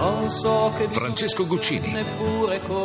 Non 0.00 0.30
so 0.30 0.72
che 0.78 0.88
Francesco 0.88 1.46
Guccini. 1.46 1.94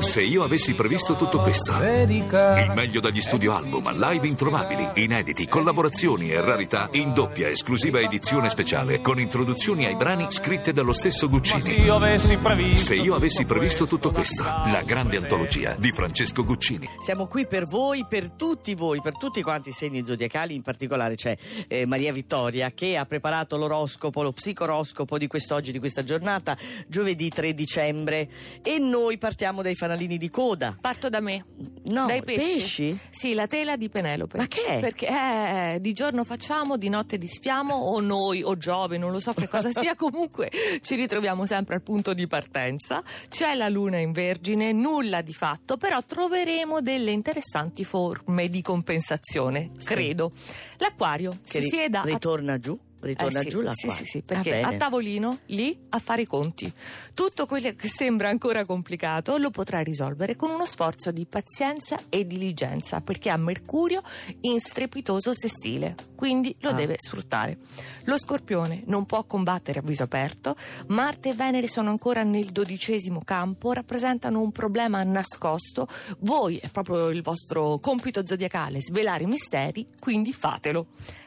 Se 0.00 0.20
io 0.20 0.42
avessi 0.42 0.74
previsto 0.74 1.14
tutto 1.14 1.38
questo. 1.38 1.72
Il 1.80 2.72
meglio 2.74 2.98
dagli 2.98 3.20
studio 3.20 3.54
album, 3.54 3.96
live 3.96 4.26
introvabili, 4.26 5.04
inediti, 5.04 5.46
collaborazioni 5.46 6.30
e 6.30 6.40
rarità 6.40 6.88
in 6.90 7.12
doppia 7.12 7.48
esclusiva 7.48 8.00
edizione 8.00 8.48
speciale 8.48 9.00
con 9.00 9.20
introduzioni 9.20 9.84
ai 9.84 9.94
brani 9.94 10.26
scritte 10.30 10.72
dallo 10.72 10.92
stesso 10.92 11.28
Guccini. 11.28 11.62
Se 11.62 12.94
io 12.96 13.14
avessi 13.14 13.44
previsto 13.44 13.86
tutto 13.86 14.10
questo, 14.10 14.42
la 14.42 14.82
grande 14.84 15.16
antologia 15.16 15.76
di 15.78 15.92
Francesco 15.92 16.44
Guccini. 16.44 16.88
Siamo 16.98 17.28
qui 17.28 17.46
per 17.46 17.64
voi, 17.66 18.04
per 18.08 18.30
tutti 18.30 18.74
voi, 18.74 19.00
per 19.00 19.16
tutti 19.16 19.40
quanti 19.40 19.68
i 19.68 19.72
segni 19.72 20.04
zodiacali, 20.04 20.56
in 20.56 20.62
particolare 20.62 21.14
c'è 21.14 21.36
eh, 21.68 21.86
Maria 21.86 22.10
Vittoria 22.10 22.72
che 22.72 22.96
ha 22.96 23.06
preparato 23.06 23.56
l'oroscopo, 23.56 24.20
lo 24.20 24.32
psicoroscopo 24.32 25.16
di 25.16 25.28
quest'oggi, 25.28 25.70
di 25.70 25.78
questa 25.78 26.02
giornata, 26.02 26.56
giovedì 27.04 27.28
3 27.28 27.52
dicembre 27.52 28.26
e 28.62 28.78
noi 28.78 29.18
partiamo 29.18 29.60
dai 29.60 29.74
fanalini 29.74 30.16
di 30.16 30.30
coda. 30.30 30.74
Parto 30.80 31.10
da 31.10 31.20
me. 31.20 31.44
No, 31.84 32.06
Dai 32.06 32.22
pesci. 32.22 32.38
pesci? 32.54 32.98
Sì, 33.10 33.34
la 33.34 33.46
tela 33.46 33.76
di 33.76 33.90
Penelope. 33.90 34.38
Ma 34.38 34.46
che 34.48 34.64
è? 34.64 34.80
Perché 34.80 35.06
eh, 35.06 35.78
di 35.82 35.92
giorno 35.92 36.24
facciamo, 36.24 36.78
di 36.78 36.88
notte 36.88 37.18
disfiamo, 37.18 37.74
o 37.74 38.00
noi, 38.00 38.42
o 38.42 38.56
Giove, 38.56 38.96
non 38.96 39.12
lo 39.12 39.20
so 39.20 39.34
che 39.34 39.48
cosa 39.48 39.70
sia, 39.70 39.94
comunque 39.96 40.50
ci 40.80 40.94
ritroviamo 40.94 41.44
sempre 41.44 41.74
al 41.74 41.82
punto 41.82 42.14
di 42.14 42.26
partenza. 42.26 43.02
C'è 43.28 43.54
la 43.54 43.68
luna 43.68 43.98
in 43.98 44.12
vergine, 44.12 44.72
nulla 44.72 45.20
di 45.20 45.34
fatto, 45.34 45.76
però 45.76 46.02
troveremo 46.02 46.80
delle 46.80 47.10
interessanti 47.10 47.84
forme 47.84 48.48
di 48.48 48.62
compensazione, 48.62 49.72
Sì. 49.76 49.86
credo. 49.88 50.32
L'acquario 50.78 51.32
Che 51.32 51.38
si 51.44 51.60
ri- 51.60 51.68
sieda 51.68 52.00
a 52.00 52.04
ritorna 52.04 52.58
giù, 52.58 52.78
ritorna 53.04 53.40
eh 53.40 53.42
sì, 53.42 53.48
giù 53.48 53.60
la 53.60 53.72
sì, 53.72 53.88
sì, 53.90 54.04
sì, 54.04 54.22
perché 54.22 54.60
a 54.60 54.76
tavolino 54.76 55.38
lì 55.46 55.78
a 55.90 55.98
fare 55.98 56.22
i 56.22 56.26
conti. 56.26 56.72
Tutto 57.14 57.46
quello 57.46 57.72
che 57.74 57.88
sembra 57.88 58.28
ancora 58.28 58.64
complicato 58.64 59.36
lo 59.36 59.50
potrà 59.50 59.80
risolvere 59.80 60.36
con 60.36 60.50
uno 60.50 60.66
sforzo 60.66 61.10
di 61.10 61.26
pazienza 61.26 61.98
e 62.08 62.26
diligenza, 62.26 63.00
perché 63.00 63.30
ha 63.30 63.36
Mercurio 63.36 64.02
in 64.42 64.58
strepitoso 64.60 65.32
sestile, 65.32 65.94
quindi 66.16 66.54
lo 66.60 66.70
Ah. 66.70 66.72
deve 66.74 66.96
sfruttare. 66.98 67.58
Lo 68.04 68.18
Scorpione 68.18 68.82
non 68.86 69.06
può 69.06 69.24
combattere 69.24 69.78
a 69.80 69.82
viso 69.82 70.02
aperto, 70.02 70.56
Marte 70.88 71.30
e 71.30 71.34
Venere 71.34 71.68
sono 71.68 71.90
ancora 71.90 72.22
nel 72.22 72.46
dodicesimo 72.46 73.20
campo, 73.24 73.72
rappresentano 73.72 74.40
un 74.40 74.52
problema 74.52 75.02
nascosto, 75.02 75.86
voi 76.18 76.58
è 76.58 76.68
proprio 76.68 77.08
il 77.08 77.22
vostro 77.22 77.78
compito 77.78 78.26
zodiacale 78.26 78.80
svelare 78.80 79.24
i 79.24 79.26
misteri, 79.26 79.86
quindi 79.98 80.32
fatelo. 80.32 80.86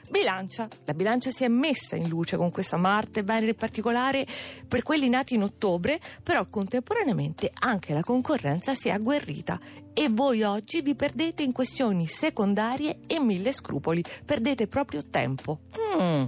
Bilancia, 0.09 0.69
la 0.85 0.93
bilancia 0.93 1.31
si 1.31 1.43
è 1.43 1.49
messa 1.49 1.66
in 1.95 2.07
luce 2.07 2.37
con 2.37 2.51
questa 2.51 2.77
Marte 2.77 3.23
Venere 3.23 3.51
in 3.51 3.55
particolare 3.55 4.25
per 4.67 4.83
quelli 4.83 5.09
nati 5.09 5.35
in 5.35 5.43
ottobre, 5.43 5.99
però 6.23 6.47
contemporaneamente 6.47 7.51
anche 7.53 7.93
la 7.93 8.01
concorrenza 8.01 8.73
si 8.73 8.89
è 8.89 8.91
agguerrita 8.91 9.59
e 9.99 10.09
voi 10.11 10.43
oggi 10.43 10.83
vi 10.83 10.93
perdete 10.93 11.41
in 11.41 11.51
questioni 11.51 12.05
secondarie 12.05 12.99
e 13.07 13.19
mille 13.19 13.51
scrupoli, 13.51 14.03
perdete 14.23 14.67
proprio 14.67 15.03
tempo. 15.03 15.61
Mm, 15.99 16.25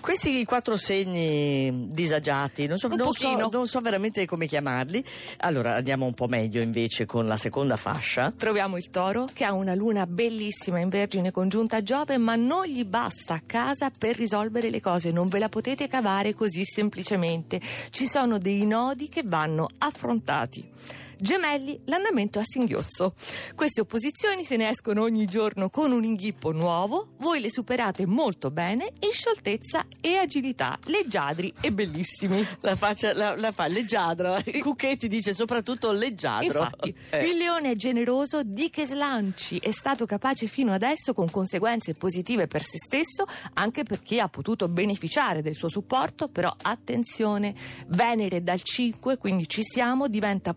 questi 0.00 0.42
quattro 0.46 0.78
segni 0.78 1.90
disagiati, 1.90 2.66
non 2.66 2.78
so, 2.78 2.88
non 2.88 3.12
so- 3.12 3.48
non 3.50 3.66
so 3.66 3.80
veramente 3.80 4.24
come 4.24 4.46
chiamarli. 4.46 5.04
Allora 5.40 5.74
andiamo 5.74 6.06
un 6.06 6.14
po' 6.14 6.28
meglio 6.28 6.62
invece 6.62 7.04
con 7.04 7.26
la 7.26 7.36
seconda 7.36 7.76
fascia. 7.76 8.32
Troviamo 8.34 8.78
il 8.78 8.88
toro 8.88 9.28
che 9.30 9.44
ha 9.44 9.52
una 9.52 9.74
luna 9.74 10.06
bellissima 10.06 10.78
in 10.78 10.88
vergine 10.88 11.30
congiunta 11.30 11.76
a 11.76 11.82
Giove, 11.82 12.16
ma 12.16 12.36
non 12.36 12.64
gli 12.64 12.86
basta 12.86 13.34
a 13.34 13.42
casa 13.44 13.90
per 13.90 14.16
risolvere 14.16 14.70
le 14.70 14.80
cose, 14.80 15.10
non 15.10 15.28
ve 15.28 15.40
la 15.40 15.50
potete 15.50 15.88
cavare 15.88 16.32
così 16.32 16.64
semplicemente. 16.64 17.60
Ci 17.90 18.06
sono 18.06 18.38
dei 18.38 18.64
nodi 18.64 19.10
che 19.10 19.20
vanno 19.26 19.68
affrontati. 19.76 21.08
Gemelli, 21.20 21.78
l'andamento 21.84 22.38
a 22.38 22.42
singhiozzo. 22.44 23.12
Queste 23.54 23.82
opposizioni 23.82 24.44
se 24.44 24.56
ne 24.56 24.70
escono 24.70 25.02
ogni 25.02 25.26
giorno 25.26 25.68
con 25.68 25.92
un 25.92 26.02
inghippo 26.02 26.50
nuovo, 26.50 27.10
voi 27.18 27.40
le 27.40 27.50
superate 27.50 28.06
molto 28.06 28.50
bene 28.50 28.92
in 29.00 29.12
scioltezza 29.12 29.86
e 30.00 30.16
agilità, 30.16 30.78
leggiadri 30.86 31.52
e 31.60 31.72
bellissimi. 31.72 32.46
La 32.60 32.74
faccia 32.74 33.12
la, 33.12 33.36
la 33.36 33.52
fa 33.52 33.66
leggiadra. 33.66 34.42
Cucchetti 34.60 35.08
dice 35.08 35.34
soprattutto 35.34 35.92
leggiadro. 35.92 36.62
Infatti, 36.62 36.94
Eh. 37.10 37.26
il 37.26 37.38
leone 37.38 37.72
è 37.72 37.74
generoso 37.74 38.42
di 38.44 38.70
che 38.70 38.86
slanci, 38.86 39.58
è 39.58 39.72
stato 39.72 40.06
capace 40.06 40.46
fino 40.46 40.72
adesso 40.72 41.12
con 41.12 41.28
conseguenze 41.30 41.94
positive 41.94 42.46
per 42.46 42.62
se 42.62 42.78
stesso, 42.78 43.26
anche 43.54 43.82
per 43.82 44.00
chi 44.02 44.20
ha 44.20 44.28
potuto 44.28 44.68
beneficiare 44.68 45.42
del 45.42 45.54
suo 45.54 45.68
supporto, 45.68 46.28
però 46.28 46.54
attenzione, 46.62 47.54
Venere 47.88 48.42
dal 48.42 48.62
5, 48.62 49.18
quindi 49.18 49.48
ci 49.48 49.62
siamo, 49.62 50.06
diventa 50.06 50.54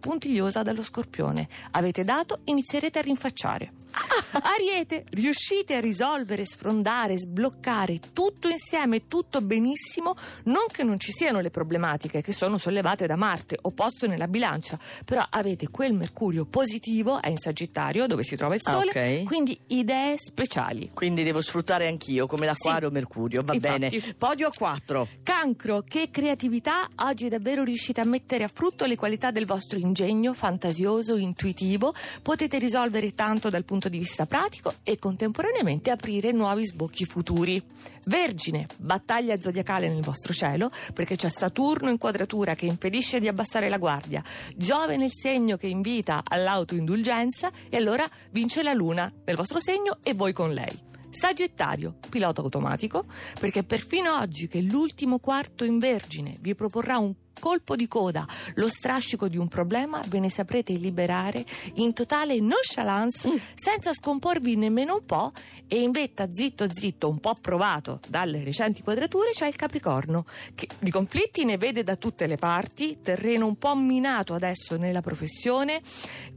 dallo 0.61 0.83
scorpione. 0.83 1.47
Avete 1.71 2.03
dato, 2.03 2.41
inizierete 2.43 2.99
a 2.99 3.01
rinfacciare. 3.01 3.71
Ariete, 4.43 5.05
riuscite 5.11 5.75
a 5.75 5.79
risolvere, 5.79 6.45
sfrondare, 6.45 7.17
sbloccare 7.17 7.99
tutto 8.13 8.49
insieme, 8.49 9.07
tutto 9.07 9.41
benissimo, 9.41 10.15
non 10.45 10.65
che 10.71 10.83
non 10.83 10.99
ci 10.99 11.11
siano 11.11 11.39
le 11.39 11.49
problematiche 11.51 12.21
che 12.21 12.33
sono 12.33 12.57
sollevate 12.57 13.05
da 13.05 13.15
Marte 13.15 13.57
o 13.61 13.71
posto 13.71 14.07
nella 14.07 14.27
bilancia, 14.27 14.77
però 15.05 15.23
avete 15.29 15.69
quel 15.69 15.93
Mercurio 15.93 16.45
positivo, 16.45 17.21
è 17.21 17.29
in 17.29 17.37
Sagittario 17.37 18.07
dove 18.07 18.23
si 18.23 18.35
trova 18.35 18.55
il 18.55 18.61
Sole, 18.63 18.89
ok. 18.89 19.23
quindi 19.23 19.57
idee 19.67 20.15
speciali. 20.17 20.89
Quindi 20.93 21.23
devo 21.23 21.41
sfruttare 21.41 21.87
anch'io 21.87 22.27
come 22.27 22.45
l'acquario 22.45 22.87
Sì. 22.87 22.93
Mercurio, 22.93 23.41
va 23.43 23.53
Infatti. 23.53 23.89
bene. 23.89 24.13
Podio 24.17 24.47
a 24.47 24.51
4. 24.55 25.07
Cancro, 25.23 25.81
che 25.87 26.09
creatività! 26.11 26.87
Oggi 26.97 27.29
davvero 27.29 27.63
riuscite 27.63 28.01
a 28.01 28.05
mettere 28.05 28.43
a 28.43 28.49
frutto 28.51 28.85
le 28.85 28.95
qualità 28.95 29.31
del 29.31 29.45
vostro 29.45 29.77
ingegno 29.77 30.33
fantasioso, 30.33 31.15
intuitivo. 31.15 31.93
Potete 32.21 32.57
risolvere 32.57 33.11
tanto 33.11 33.49
dal 33.49 33.63
punto 33.63 33.82
di 33.89 33.97
vista 33.97 34.25
pratico 34.25 34.73
e 34.83 34.97
contemporaneamente 34.97 35.91
aprire 35.91 36.31
nuovi 36.31 36.66
sbocchi 36.66 37.05
futuri. 37.05 37.61
Vergine, 38.05 38.67
battaglia 38.77 39.39
zodiacale 39.39 39.88
nel 39.88 40.01
vostro 40.01 40.33
cielo, 40.33 40.71
perché 40.94 41.16
c'è 41.16 41.29
Saturno 41.29 41.89
in 41.89 41.97
quadratura 41.97 42.55
che 42.55 42.66
impedisce 42.66 43.19
di 43.19 43.27
abbassare 43.27 43.69
la 43.69 43.77
guardia, 43.77 44.23
Giove 44.55 44.97
nel 44.97 45.11
segno 45.11 45.57
che 45.57 45.67
invita 45.67 46.21
all'autoindulgenza 46.23 47.51
e 47.69 47.77
allora 47.77 48.07
vince 48.31 48.63
la 48.63 48.73
Luna 48.73 49.11
nel 49.25 49.35
vostro 49.35 49.59
segno 49.59 49.97
e 50.03 50.13
voi 50.13 50.33
con 50.33 50.53
lei. 50.53 50.91
Sagittario, 51.09 51.97
pilota 52.09 52.41
automatico, 52.41 53.05
perché 53.39 53.63
perfino 53.63 54.17
oggi 54.17 54.47
che 54.47 54.61
l'ultimo 54.61 55.19
quarto 55.19 55.63
in 55.63 55.77
Vergine 55.77 56.38
vi 56.39 56.55
proporrà 56.55 56.97
un 56.97 57.13
colpo 57.43 57.75
di 57.75 57.89
coda, 57.89 58.25
lo 58.53 58.69
strascico 58.69 59.27
di 59.27 59.37
un 59.37 59.49
problema, 59.49 60.01
ve 60.07 60.19
ne 60.19 60.29
saprete 60.29 60.71
liberare 60.71 61.43
in 61.73 61.91
totale 61.91 62.39
nonchalance, 62.39 63.29
senza 63.53 63.91
scomporvi 63.91 64.55
nemmeno 64.55 64.93
un 64.95 65.05
po', 65.05 65.33
e 65.67 65.81
in 65.81 65.91
vetta 65.91 66.31
zitto 66.31 66.65
zitto, 66.71 67.09
un 67.09 67.19
po' 67.19 67.35
provato 67.41 67.99
dalle 68.07 68.45
recenti 68.45 68.81
quadrature, 68.81 69.31
c'è 69.31 69.47
il 69.47 69.57
Capricorno, 69.57 70.25
che 70.55 70.69
di 70.79 70.89
conflitti 70.89 71.43
ne 71.43 71.57
vede 71.57 71.83
da 71.83 71.97
tutte 71.97 72.27
le 72.27 72.37
parti, 72.37 72.99
terreno 73.01 73.45
un 73.45 73.57
po' 73.57 73.75
minato 73.75 74.33
adesso 74.35 74.77
nella 74.77 75.01
professione, 75.01 75.81